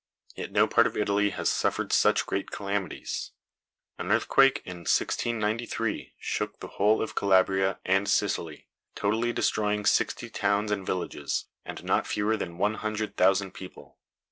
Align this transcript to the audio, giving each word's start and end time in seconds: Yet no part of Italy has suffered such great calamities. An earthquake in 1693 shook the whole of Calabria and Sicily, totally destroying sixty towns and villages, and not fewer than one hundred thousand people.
Yet 0.35 0.51
no 0.51 0.65
part 0.65 0.87
of 0.87 0.97
Italy 0.97 1.29
has 1.29 1.47
suffered 1.47 1.93
such 1.93 2.25
great 2.25 2.49
calamities. 2.49 3.33
An 3.99 4.11
earthquake 4.11 4.63
in 4.65 4.77
1693 4.77 6.13
shook 6.17 6.59
the 6.59 6.69
whole 6.69 7.03
of 7.03 7.13
Calabria 7.13 7.77
and 7.85 8.09
Sicily, 8.09 8.65
totally 8.95 9.31
destroying 9.31 9.85
sixty 9.85 10.27
towns 10.31 10.71
and 10.71 10.87
villages, 10.87 11.45
and 11.65 11.83
not 11.83 12.07
fewer 12.07 12.35
than 12.35 12.57
one 12.57 12.73
hundred 12.73 13.15
thousand 13.15 13.51
people. 13.53 13.99